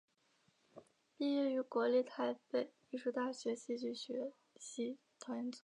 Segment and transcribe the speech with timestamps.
[1.15, 5.59] 毕业于国立台北艺术大学戏剧学系导演组。